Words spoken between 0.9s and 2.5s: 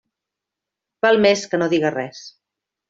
Val més que no diga res.